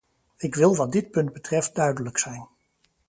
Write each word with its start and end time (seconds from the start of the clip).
Ik 0.37 0.55
wil 0.55 0.75
wat 0.75 0.91
dit 0.91 1.11
punt 1.11 1.33
betreft 1.33 1.75
duidelijk 1.75 2.17
zijn. 2.17 2.47